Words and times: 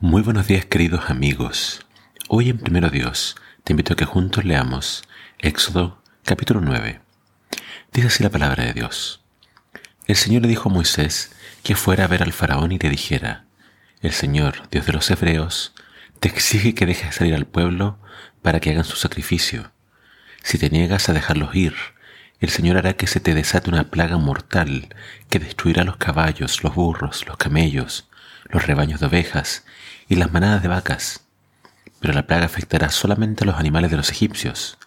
Muy 0.00 0.22
buenos 0.22 0.46
días 0.46 0.64
queridos 0.64 1.10
amigos. 1.10 1.84
Hoy 2.28 2.50
en 2.50 2.58
Primero 2.58 2.88
Dios 2.88 3.34
te 3.64 3.72
invito 3.72 3.94
a 3.94 3.96
que 3.96 4.04
juntos 4.04 4.44
leamos 4.44 5.02
Éxodo 5.40 6.00
capítulo 6.22 6.60
9. 6.60 7.00
Dice 7.92 8.06
así 8.06 8.22
la 8.22 8.30
palabra 8.30 8.62
de 8.62 8.74
Dios. 8.74 9.24
El 10.06 10.14
Señor 10.14 10.42
le 10.42 10.48
dijo 10.48 10.68
a 10.68 10.72
Moisés 10.72 11.34
que 11.64 11.74
fuera 11.74 12.04
a 12.04 12.06
ver 12.06 12.22
al 12.22 12.32
faraón 12.32 12.70
y 12.70 12.78
le 12.78 12.90
dijera, 12.90 13.46
el 14.00 14.12
Señor, 14.12 14.68
Dios 14.70 14.86
de 14.86 14.92
los 14.92 15.10
hebreos, 15.10 15.74
te 16.20 16.28
exige 16.28 16.76
que 16.76 16.86
dejes 16.86 17.16
salir 17.16 17.34
al 17.34 17.48
pueblo 17.48 17.98
para 18.40 18.60
que 18.60 18.70
hagan 18.70 18.84
su 18.84 18.94
sacrificio. 18.94 19.72
Si 20.44 20.58
te 20.58 20.70
niegas 20.70 21.08
a 21.08 21.12
dejarlos 21.12 21.56
ir, 21.56 21.74
el 22.38 22.50
Señor 22.50 22.76
hará 22.76 22.92
que 22.92 23.08
se 23.08 23.18
te 23.18 23.34
desate 23.34 23.68
una 23.68 23.90
plaga 23.90 24.16
mortal 24.16 24.94
que 25.28 25.40
destruirá 25.40 25.82
los 25.82 25.96
caballos, 25.96 26.62
los 26.62 26.76
burros, 26.76 27.26
los 27.26 27.36
camellos, 27.36 28.07
los 28.48 28.66
rebaños 28.66 29.00
de 29.00 29.06
ovejas 29.06 29.64
y 30.08 30.16
las 30.16 30.32
manadas 30.32 30.62
de 30.62 30.68
vacas. 30.68 31.24
Pero 32.00 32.14
la 32.14 32.26
plaga 32.26 32.46
afectará 32.46 32.90
solamente 32.90 33.44
a 33.44 33.46
los 33.46 33.56
animales 33.56 33.90
de 33.90 33.96
los 33.96 34.10
egipcios. 34.10 34.78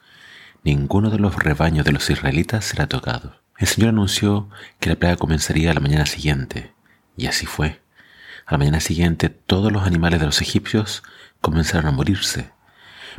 Ninguno 0.64 1.10
de 1.10 1.20
los 1.20 1.36
rebaños 1.36 1.86
de 1.86 1.92
los 1.92 2.10
israelitas 2.10 2.66
será 2.66 2.88
tocado. 2.88 3.42
El 3.58 3.68
Señor 3.68 3.90
anunció 3.90 4.50
que 4.80 4.90
la 4.90 4.96
plaga 4.96 5.18
comenzaría 5.18 5.72
a 5.72 5.74
la 5.74 5.80
mañana 5.80 6.06
siguiente, 6.06 6.74
y 7.18 7.28
así 7.28 7.46
fue. 7.46 7.82
A 8.46 8.54
la 8.54 8.58
mañana 8.58 8.80
siguiente 8.80 9.30
todos 9.30 9.72
los 9.72 9.84
animales 9.84 10.20
de 10.20 10.26
los 10.26 10.42
egipcios 10.42 11.04
comenzaron 11.42 11.88
a 11.88 11.92
morirse, 11.92 12.52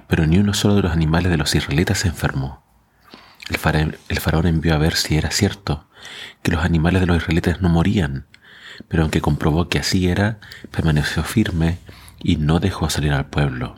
pero 0.08 0.26
ni 0.26 0.38
uno 0.38 0.54
solo 0.54 0.74
de 0.74 0.82
los 0.82 0.92
animales 0.92 1.30
de 1.30 1.38
los 1.38 1.54
israelitas 1.54 1.98
se 1.98 2.08
enfermó. 2.08 2.62
El, 3.48 3.58
faraón, 3.58 4.46
envió 4.46 4.74
a 4.74 4.78
ver 4.78 4.94
si 4.94 5.16
era 5.16 5.30
cierto 5.30 5.88
que 6.42 6.52
los 6.52 6.64
animales 6.64 7.00
de 7.00 7.06
los 7.06 7.18
israelitas 7.18 7.60
no 7.60 7.68
morían, 7.68 8.26
pero 8.88 9.02
aunque 9.02 9.20
comprobó 9.20 9.68
que 9.68 9.78
así 9.78 10.08
era, 10.08 10.38
permaneció 10.70 11.22
firme 11.22 11.78
y 12.22 12.36
no 12.36 12.60
dejó 12.60 12.90
salir 12.90 13.12
al 13.12 13.26
pueblo. 13.26 13.76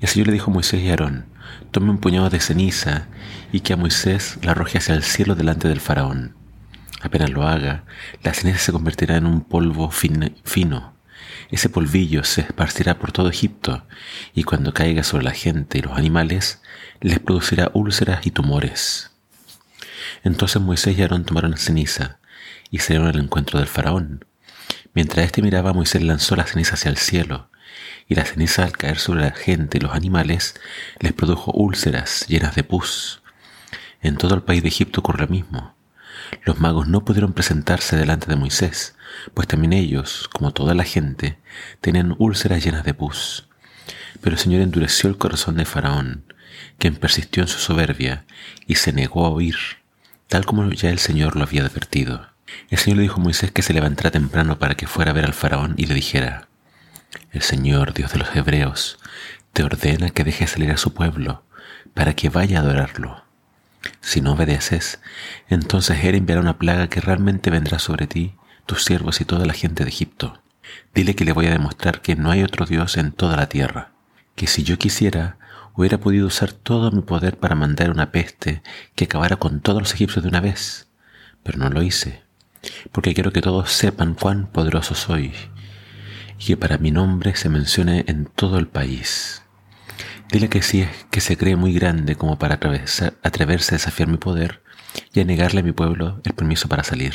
El 0.00 0.08
Señor 0.08 0.28
le 0.28 0.34
dijo 0.34 0.50
a 0.50 0.54
Moisés 0.54 0.82
y 0.82 0.88
a 0.88 0.90
Aarón, 0.90 1.26
tome 1.70 1.90
un 1.90 1.98
puñado 1.98 2.30
de 2.30 2.40
ceniza 2.40 3.06
y 3.52 3.60
que 3.60 3.72
a 3.72 3.76
Moisés 3.76 4.38
la 4.42 4.52
arroje 4.52 4.78
hacia 4.78 4.94
el 4.94 5.02
cielo 5.02 5.34
delante 5.34 5.68
del 5.68 5.80
faraón. 5.80 6.34
Apenas 7.02 7.30
lo 7.30 7.46
haga, 7.46 7.84
la 8.22 8.34
ceniza 8.34 8.58
se 8.58 8.72
convertirá 8.72 9.16
en 9.16 9.26
un 9.26 9.42
polvo 9.42 9.90
fino. 9.90 10.94
Ese 11.50 11.68
polvillo 11.68 12.24
se 12.24 12.42
esparcirá 12.42 12.98
por 12.98 13.12
todo 13.12 13.30
Egipto 13.30 13.84
y 14.34 14.44
cuando 14.44 14.74
caiga 14.74 15.02
sobre 15.02 15.24
la 15.24 15.32
gente 15.32 15.78
y 15.78 15.82
los 15.82 15.96
animales, 15.96 16.62
les 17.00 17.18
producirá 17.18 17.70
úlceras 17.72 18.26
y 18.26 18.30
tumores. 18.30 19.10
Entonces 20.22 20.60
Moisés 20.60 20.98
y 20.98 21.02
Aarón 21.02 21.24
tomaron 21.24 21.56
ceniza 21.56 22.19
y 22.70 22.78
salieron 22.78 23.08
al 23.08 23.20
encuentro 23.20 23.58
del 23.58 23.68
faraón. 23.68 24.24
Mientras 24.94 25.26
éste 25.26 25.42
miraba, 25.42 25.72
Moisés 25.72 26.02
lanzó 26.02 26.36
la 26.36 26.46
ceniza 26.46 26.74
hacia 26.74 26.90
el 26.90 26.96
cielo, 26.96 27.48
y 28.08 28.16
la 28.16 28.24
ceniza 28.24 28.64
al 28.64 28.72
caer 28.72 28.98
sobre 28.98 29.22
la 29.22 29.30
gente 29.30 29.78
y 29.78 29.80
los 29.80 29.94
animales 29.94 30.54
les 30.98 31.12
produjo 31.12 31.52
úlceras 31.52 32.26
llenas 32.28 32.54
de 32.56 32.64
pus. 32.64 33.22
En 34.02 34.16
todo 34.16 34.34
el 34.34 34.42
país 34.42 34.62
de 34.62 34.68
Egipto 34.68 35.00
ocurrió 35.00 35.26
lo 35.26 35.30
mismo. 35.32 35.74
Los 36.44 36.58
magos 36.58 36.88
no 36.88 37.04
pudieron 37.04 37.32
presentarse 37.32 37.96
delante 37.96 38.26
de 38.26 38.36
Moisés, 38.36 38.96
pues 39.34 39.48
también 39.48 39.72
ellos, 39.72 40.28
como 40.32 40.52
toda 40.52 40.74
la 40.74 40.84
gente, 40.84 41.38
tenían 41.80 42.14
úlceras 42.18 42.64
llenas 42.64 42.84
de 42.84 42.94
pus. 42.94 43.48
Pero 44.20 44.34
el 44.34 44.40
Señor 44.40 44.60
endureció 44.60 45.08
el 45.08 45.18
corazón 45.18 45.56
de 45.56 45.64
Faraón, 45.64 46.24
quien 46.78 46.96
persistió 46.96 47.42
en 47.42 47.48
su 47.48 47.58
soberbia 47.58 48.24
y 48.66 48.76
se 48.76 48.92
negó 48.92 49.26
a 49.26 49.30
oír, 49.30 49.56
tal 50.28 50.46
como 50.46 50.68
ya 50.70 50.90
el 50.90 50.98
Señor 50.98 51.36
lo 51.36 51.42
había 51.42 51.64
advertido. 51.64 52.29
El 52.70 52.78
Señor 52.78 52.98
le 52.98 53.02
dijo 53.02 53.20
a 53.20 53.24
Moisés 53.24 53.50
que 53.50 53.62
se 53.62 53.72
levantara 53.72 54.10
temprano 54.10 54.58
para 54.58 54.76
que 54.76 54.86
fuera 54.86 55.10
a 55.10 55.14
ver 55.14 55.24
al 55.24 55.34
faraón 55.34 55.74
y 55.76 55.86
le 55.86 55.94
dijera, 55.94 56.48
El 57.32 57.42
Señor, 57.42 57.94
Dios 57.94 58.12
de 58.12 58.18
los 58.18 58.34
Hebreos, 58.34 58.98
te 59.52 59.64
ordena 59.64 60.10
que 60.10 60.22
dejes 60.22 60.50
salir 60.50 60.70
a 60.70 60.76
su 60.76 60.94
pueblo 60.94 61.42
para 61.94 62.14
que 62.14 62.28
vaya 62.28 62.58
a 62.58 62.62
adorarlo. 62.62 63.24
Si 64.00 64.20
no 64.20 64.34
obedeces, 64.34 65.00
entonces 65.48 66.04
Él 66.04 66.14
enviará 66.14 66.40
una 66.40 66.58
plaga 66.58 66.88
que 66.88 67.00
realmente 67.00 67.50
vendrá 67.50 67.78
sobre 67.78 68.06
ti, 68.06 68.34
tus 68.66 68.84
siervos 68.84 69.20
y 69.20 69.24
toda 69.24 69.46
la 69.46 69.54
gente 69.54 69.82
de 69.82 69.90
Egipto. 69.90 70.40
Dile 70.94 71.16
que 71.16 71.24
le 71.24 71.32
voy 71.32 71.46
a 71.46 71.50
demostrar 71.50 72.00
que 72.02 72.14
no 72.14 72.30
hay 72.30 72.44
otro 72.44 72.66
Dios 72.66 72.96
en 72.96 73.10
toda 73.10 73.36
la 73.36 73.48
tierra, 73.48 73.90
que 74.36 74.46
si 74.46 74.62
yo 74.62 74.78
quisiera, 74.78 75.38
hubiera 75.74 75.98
podido 75.98 76.26
usar 76.26 76.52
todo 76.52 76.92
mi 76.92 77.02
poder 77.02 77.36
para 77.38 77.56
mandar 77.56 77.90
una 77.90 78.12
peste 78.12 78.62
que 78.94 79.06
acabara 79.06 79.36
con 79.36 79.60
todos 79.60 79.80
los 79.80 79.94
egipcios 79.94 80.22
de 80.22 80.28
una 80.28 80.40
vez, 80.40 80.86
pero 81.42 81.58
no 81.58 81.68
lo 81.70 81.82
hice 81.82 82.29
porque 82.92 83.14
quiero 83.14 83.32
que 83.32 83.42
todos 83.42 83.72
sepan 83.72 84.14
cuán 84.14 84.46
poderoso 84.46 84.94
soy 84.94 85.32
y 86.38 86.44
que 86.44 86.56
para 86.56 86.78
mi 86.78 86.90
nombre 86.90 87.36
se 87.36 87.48
mencione 87.48 88.04
en 88.08 88.26
todo 88.26 88.58
el 88.58 88.66
país. 88.66 89.42
Dile 90.30 90.48
que 90.48 90.62
si 90.62 90.82
es 90.82 90.88
que 91.10 91.20
se 91.20 91.36
cree 91.36 91.56
muy 91.56 91.72
grande 91.72 92.14
como 92.14 92.38
para 92.38 92.54
atreverse 92.54 93.74
a 93.74 93.76
desafiar 93.76 94.08
mi 94.08 94.16
poder 94.16 94.62
y 95.12 95.20
a 95.20 95.24
negarle 95.24 95.60
a 95.60 95.64
mi 95.64 95.72
pueblo 95.72 96.20
el 96.24 96.32
permiso 96.34 96.68
para 96.68 96.84
salir. 96.84 97.14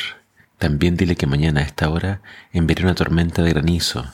También 0.57 0.95
dile 0.95 1.15
que 1.15 1.27
mañana 1.27 1.61
a 1.61 1.63
esta 1.63 1.89
hora 1.89 2.21
enviaré 2.51 2.83
una 2.83 2.95
tormenta 2.95 3.41
de 3.41 3.51
granizo 3.51 4.05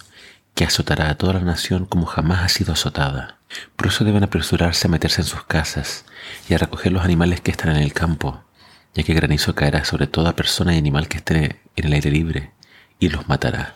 que 0.56 0.66
azotará 0.66 1.10
a 1.10 1.16
toda 1.16 1.34
la 1.34 1.42
nación 1.42 1.86
como 1.86 2.06
jamás 2.06 2.40
ha 2.40 2.50
sido 2.50 2.74
azotada. 2.74 3.38
Por 3.76 3.88
eso 3.88 4.06
deben 4.06 4.24
apresurarse 4.24 4.88
a 4.88 4.92
meterse 4.92 5.22
en 5.22 5.28
sus 5.28 5.44
casas 5.44 6.06
y 6.50 6.54
a 6.54 6.58
recoger 6.58 6.92
los 6.92 7.04
animales 7.04 7.42
que 7.42 7.52
están 7.52 7.76
en 7.76 7.84
el 7.84 7.94
campo, 7.94 8.44
ya 8.94 9.04
que 9.04 9.14
granizo 9.14 9.56
caerá 9.56 9.86
sobre 9.86 10.08
toda 10.08 10.36
persona 10.36 10.74
y 10.74 10.78
animal 10.78 11.08
que 11.08 11.18
esté 11.18 11.62
en 11.76 11.86
el 11.86 11.94
aire 11.94 12.12
libre 12.12 12.52
y 13.00 13.10
los 13.10 13.28
matará. 13.28 13.76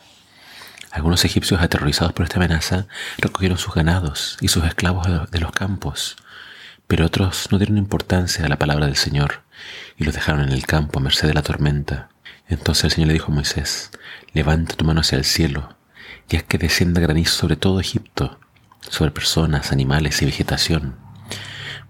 Algunos 0.91 1.25
egipcios 1.25 1.61
aterrorizados 1.61 2.13
por 2.13 2.23
esta 2.23 2.37
amenaza 2.37 2.87
recogieron 3.17 3.57
sus 3.57 3.73
ganados 3.73 4.37
y 4.41 4.47
sus 4.47 4.63
esclavos 4.63 5.29
de 5.29 5.39
los 5.39 5.51
campos, 5.51 6.17
pero 6.87 7.05
otros 7.05 7.49
no 7.51 7.57
dieron 7.57 7.77
importancia 7.77 8.45
a 8.45 8.49
la 8.49 8.59
palabra 8.59 8.85
del 8.85 8.95
Señor 8.95 9.43
y 9.97 10.03
los 10.03 10.13
dejaron 10.13 10.41
en 10.41 10.51
el 10.51 10.65
campo 10.65 10.99
a 10.99 11.01
merced 11.01 11.27
de 11.27 11.33
la 11.33 11.41
tormenta. 11.41 12.09
Entonces 12.47 12.85
el 12.85 12.91
Señor 12.91 13.07
le 13.07 13.13
dijo 13.13 13.31
a 13.31 13.35
Moisés, 13.35 13.91
levanta 14.33 14.75
tu 14.75 14.85
mano 14.85 15.01
hacia 15.01 15.17
el 15.17 15.25
cielo 15.25 15.75
y 16.29 16.37
haz 16.37 16.43
que 16.43 16.57
descienda 16.57 17.01
granizo 17.01 17.35
sobre 17.35 17.55
todo 17.55 17.79
Egipto, 17.79 18.39
sobre 18.81 19.11
personas, 19.11 19.71
animales 19.71 20.21
y 20.21 20.25
vegetación 20.25 21.04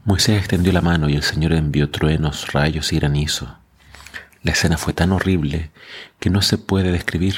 Moisés 0.07 0.37
extendió 0.37 0.71
la 0.71 0.81
mano 0.81 1.09
y 1.09 1.15
el 1.15 1.23
Señor 1.23 1.53
envió 1.53 1.89
truenos, 1.89 2.53
rayos 2.53 2.93
y 2.93 2.97
granizo. 2.97 3.57
La 4.43 4.51
escena 4.51 4.77
fue 4.77 4.93
tan 4.93 5.11
horrible 5.11 5.71
que 6.19 6.29
no 6.29 6.43
se 6.43 6.59
puede 6.59 6.91
describir. 6.91 7.33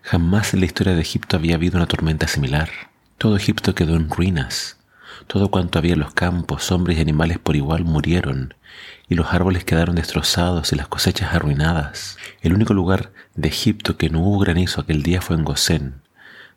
Jamás 0.00 0.54
en 0.54 0.60
la 0.60 0.66
historia 0.66 0.94
de 0.94 1.02
Egipto 1.02 1.36
había 1.36 1.56
habido 1.56 1.76
una 1.76 1.84
tormenta 1.84 2.26
similar. 2.26 2.70
Todo 3.18 3.36
Egipto 3.36 3.74
quedó 3.74 3.96
en 3.96 4.08
ruinas. 4.08 4.78
Todo 5.26 5.50
cuanto 5.50 5.78
había 5.78 5.92
en 5.92 5.98
los 5.98 6.14
campos, 6.14 6.72
hombres 6.72 6.96
y 6.96 7.02
animales 7.02 7.38
por 7.38 7.54
igual 7.54 7.84
murieron, 7.84 8.54
y 9.06 9.14
los 9.14 9.34
árboles 9.34 9.64
quedaron 9.64 9.96
destrozados 9.96 10.72
y 10.72 10.76
las 10.76 10.88
cosechas 10.88 11.34
arruinadas. 11.34 12.16
El 12.40 12.54
único 12.54 12.72
lugar 12.72 13.12
de 13.34 13.48
Egipto 13.48 13.98
que 13.98 14.08
no 14.08 14.20
hubo 14.20 14.38
granizo 14.38 14.80
aquel 14.80 15.02
día 15.02 15.20
fue 15.20 15.36
en 15.36 15.44
Gosén, 15.44 16.00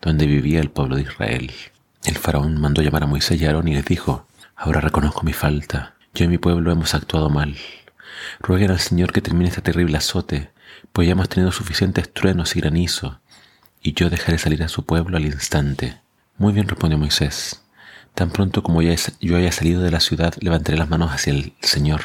donde 0.01 0.25
vivía 0.25 0.61
el 0.61 0.71
pueblo 0.71 0.95
de 0.95 1.01
Israel. 1.01 1.51
El 2.05 2.15
faraón 2.15 2.61
mandó 2.61 2.81
llamar 2.81 3.03
a 3.03 3.07
Moisés 3.07 3.41
y 3.41 3.45
Aarón 3.45 3.67
y 3.67 3.73
les 3.73 3.83
dijo, 3.83 4.25
Ahora 4.55 4.81
reconozco 4.81 5.23
mi 5.23 5.33
falta. 5.33 5.95
Yo 6.13 6.25
y 6.25 6.27
mi 6.27 6.37
pueblo 6.37 6.71
hemos 6.71 6.93
actuado 6.93 7.29
mal. 7.29 7.55
Rueguen 8.39 8.71
al 8.71 8.79
Señor 8.79 9.11
que 9.11 9.21
termine 9.21 9.49
este 9.49 9.61
terrible 9.61 9.97
azote, 9.97 10.51
pues 10.91 11.07
ya 11.07 11.13
hemos 11.13 11.29
tenido 11.29 11.51
suficientes 11.51 12.11
truenos 12.13 12.55
y 12.55 12.61
granizo, 12.61 13.19
y 13.81 13.93
yo 13.93 14.09
dejaré 14.09 14.37
salir 14.37 14.63
a 14.63 14.67
su 14.67 14.85
pueblo 14.85 15.17
al 15.17 15.25
instante. 15.25 15.99
Muy 16.37 16.53
bien, 16.53 16.67
respondió 16.67 16.97
Moisés. 16.97 17.63
Tan 18.13 18.29
pronto 18.29 18.61
como 18.61 18.81
yo 18.81 19.37
haya 19.37 19.51
salido 19.51 19.81
de 19.81 19.91
la 19.91 19.99
ciudad, 19.99 20.35
levantaré 20.39 20.77
las 20.77 20.89
manos 20.89 21.11
hacia 21.11 21.33
el 21.33 21.53
Señor, 21.61 22.01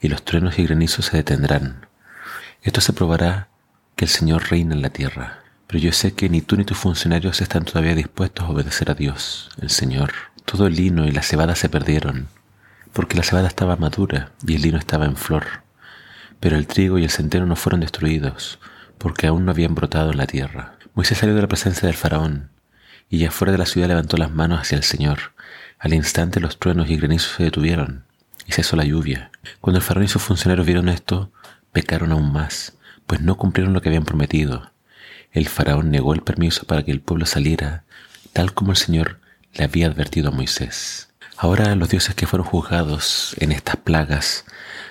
y 0.00 0.08
los 0.08 0.24
truenos 0.24 0.58
y 0.58 0.64
granizos 0.64 1.06
se 1.06 1.16
detendrán. 1.16 1.86
Esto 2.62 2.80
se 2.80 2.92
probará 2.92 3.48
que 3.96 4.04
el 4.04 4.10
Señor 4.10 4.50
reina 4.50 4.74
en 4.74 4.82
la 4.82 4.90
tierra. 4.90 5.42
Pero 5.66 5.84
yo 5.84 5.92
sé 5.92 6.12
que 6.12 6.28
ni 6.28 6.42
tú 6.42 6.56
ni 6.56 6.66
tus 6.66 6.76
funcionarios 6.76 7.40
están 7.40 7.64
todavía 7.64 7.94
dispuestos 7.94 8.44
a 8.44 8.50
obedecer 8.50 8.90
a 8.90 8.94
Dios, 8.94 9.48
el 9.58 9.70
Señor. 9.70 10.12
Todo 10.44 10.66
el 10.66 10.74
lino 10.74 11.06
y 11.06 11.12
la 11.12 11.22
cebada 11.22 11.54
se 11.54 11.68
perdieron, 11.68 12.28
porque 12.92 13.16
la 13.16 13.22
cebada 13.22 13.48
estaba 13.48 13.76
madura 13.76 14.32
y 14.46 14.56
el 14.56 14.62
lino 14.62 14.78
estaba 14.78 15.06
en 15.06 15.16
flor. 15.16 15.46
Pero 16.40 16.56
el 16.56 16.66
trigo 16.66 16.98
y 16.98 17.04
el 17.04 17.10
centeno 17.10 17.46
no 17.46 17.56
fueron 17.56 17.80
destruidos, 17.80 18.58
porque 18.98 19.26
aún 19.26 19.44
no 19.44 19.52
habían 19.52 19.74
brotado 19.74 20.10
en 20.10 20.18
la 20.18 20.26
tierra. 20.26 20.74
Moisés 20.94 21.18
salió 21.18 21.34
de 21.34 21.42
la 21.42 21.48
presencia 21.48 21.86
del 21.86 21.96
faraón, 21.96 22.50
y 23.08 23.18
ya 23.18 23.30
fuera 23.30 23.52
de 23.52 23.58
la 23.58 23.66
ciudad 23.66 23.88
levantó 23.88 24.16
las 24.16 24.30
manos 24.30 24.60
hacia 24.60 24.76
el 24.76 24.84
Señor. 24.84 25.32
Al 25.78 25.94
instante 25.94 26.40
los 26.40 26.58
truenos 26.58 26.90
y 26.90 26.96
granizos 26.96 27.32
se 27.36 27.44
detuvieron, 27.44 28.04
y 28.46 28.52
cesó 28.52 28.76
la 28.76 28.84
lluvia. 28.84 29.30
Cuando 29.60 29.78
el 29.78 29.84
faraón 29.84 30.04
y 30.04 30.08
sus 30.08 30.22
funcionarios 30.22 30.66
vieron 30.66 30.88
esto, 30.88 31.32
pecaron 31.72 32.12
aún 32.12 32.32
más, 32.32 32.76
pues 33.06 33.20
no 33.20 33.36
cumplieron 33.36 33.72
lo 33.72 33.80
que 33.80 33.88
habían 33.88 34.04
prometido. 34.04 34.72
El 35.30 35.48
faraón 35.48 35.90
negó 35.90 36.12
el 36.12 36.22
permiso 36.22 36.66
para 36.66 36.82
que 36.82 36.90
el 36.90 37.00
pueblo 37.00 37.24
saliera, 37.24 37.84
tal 38.32 38.52
como 38.52 38.72
el 38.72 38.76
Señor 38.76 39.21
le 39.54 39.64
había 39.64 39.86
advertido 39.86 40.28
a 40.28 40.32
Moisés. 40.32 41.08
Ahora 41.36 41.74
los 41.74 41.88
dioses 41.88 42.14
que 42.14 42.26
fueron 42.26 42.46
juzgados 42.46 43.34
en 43.38 43.52
estas 43.52 43.76
plagas 43.76 44.44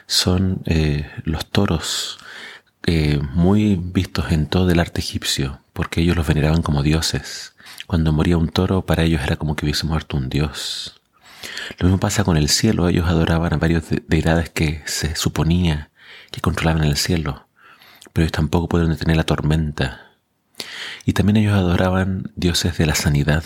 son 0.07 0.61
eh, 0.65 1.09
los 1.23 1.45
toros 1.45 2.19
eh, 2.85 3.19
muy 3.33 3.75
vistos 3.75 4.31
en 4.31 4.47
todo 4.47 4.69
el 4.71 4.79
arte 4.79 5.01
egipcio. 5.01 5.61
porque 5.73 6.01
ellos 6.01 6.17
los 6.17 6.27
veneraban 6.27 6.61
como 6.61 6.83
dioses. 6.83 7.55
Cuando 7.87 8.11
moría 8.11 8.37
un 8.37 8.49
toro, 8.49 8.85
para 8.85 9.03
ellos 9.03 9.21
era 9.23 9.37
como 9.37 9.55
que 9.55 9.65
hubiese 9.65 9.87
muerto 9.87 10.17
un 10.17 10.29
dios. 10.29 11.01
Lo 11.79 11.87
mismo 11.87 11.99
pasa 11.99 12.23
con 12.23 12.37
el 12.37 12.49
cielo, 12.49 12.89
ellos 12.89 13.07
adoraban 13.07 13.53
a 13.53 13.57
varios 13.57 13.85
deidades 14.07 14.49
que 14.49 14.83
se 14.85 15.15
suponía 15.15 15.89
que 16.31 16.41
controlaban 16.41 16.83
el 16.83 16.97
cielo, 16.97 17.47
pero 18.13 18.23
ellos 18.23 18.31
tampoco 18.33 18.69
pudieron 18.69 18.91
detener 18.93 19.17
la 19.17 19.23
tormenta. 19.23 20.11
Y 21.05 21.13
también 21.13 21.37
ellos 21.37 21.53
adoraban 21.53 22.31
dioses 22.35 22.77
de 22.77 22.85
la 22.85 22.95
sanidad. 22.95 23.43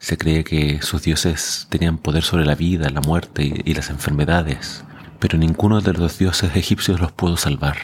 Se 0.00 0.16
cree 0.16 0.44
que 0.44 0.80
sus 0.80 1.02
dioses 1.02 1.66
tenían 1.68 1.98
poder 1.98 2.24
sobre 2.24 2.46
la 2.46 2.54
vida, 2.54 2.88
la 2.88 3.02
muerte 3.02 3.62
y 3.64 3.74
las 3.74 3.90
enfermedades, 3.90 4.82
pero 5.18 5.36
ninguno 5.36 5.82
de 5.82 5.92
los 5.92 6.18
dioses 6.18 6.56
egipcios 6.56 6.98
los 7.00 7.12
pudo 7.12 7.36
salvar. 7.36 7.76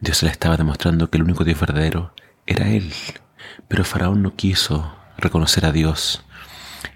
Dios 0.00 0.22
le 0.22 0.30
estaba 0.30 0.56
demostrando 0.56 1.10
que 1.10 1.18
el 1.18 1.24
único 1.24 1.44
Dios 1.44 1.60
verdadero 1.60 2.14
era 2.46 2.68
Él. 2.68 2.92
Pero 3.68 3.84
Faraón 3.84 4.22
no 4.22 4.34
quiso 4.34 4.96
reconocer 5.18 5.66
a 5.66 5.72
Dios 5.72 6.24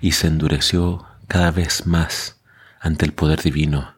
y 0.01 0.13
se 0.13 0.29
endureció 0.29 1.05
cada 1.29 1.51
vez 1.51 1.87
más 1.87 2.41
ante 2.81 3.05
el 3.05 3.13
poder 3.13 3.43
divino. 3.43 3.95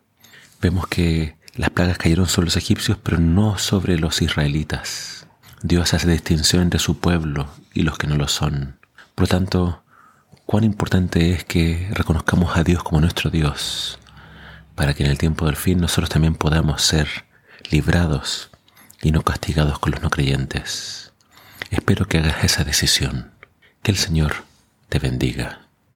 Vemos 0.61 0.89
que 0.89 1.37
las 1.55 1.71
plagas 1.71 1.99
cayeron 1.99 2.27
sobre 2.27 2.47
los 2.47 2.57
egipcios, 2.57 2.99
pero 3.01 3.19
no 3.19 3.57
sobre 3.57 3.99
los 3.99 4.21
israelitas. 4.21 5.29
Dios 5.63 5.95
hace 5.95 6.11
distinción 6.11 6.63
entre 6.63 6.81
su 6.81 6.99
pueblo 6.99 7.49
y 7.73 7.83
los 7.83 7.99
que 7.99 8.09
no 8.09 8.17
lo 8.17 8.27
son. 8.27 8.81
Por 9.15 9.23
lo 9.23 9.29
tanto, 9.29 9.85
cuán 10.46 10.62
importante 10.64 11.32
es 11.32 11.44
que 11.44 11.88
reconozcamos 11.90 12.56
a 12.56 12.62
Dios 12.62 12.82
como 12.84 13.00
nuestro 13.00 13.31
Dios, 13.31 13.98
para 14.76 14.94
que 14.94 15.04
en 15.04 15.10
el 15.10 15.19
tiempo 15.19 15.46
del 15.46 15.56
fin 15.56 15.81
nosotros 15.81 16.08
también 16.08 16.37
podamos 16.37 16.82
ser 16.82 17.08
librados 17.70 18.50
y 19.02 19.10
no 19.10 19.22
castigados 19.22 19.81
con 19.81 19.93
los 19.93 20.02
no 20.02 20.10
creyentes. 20.10 21.12
Espero 21.70 22.06
que 22.06 22.19
hagas 22.19 22.44
esa 22.44 22.64
decisión. 22.64 23.32
Que 23.82 23.90
el 23.90 23.98
Señor 23.98 24.44
te 24.88 24.98
bendiga. 24.98 25.66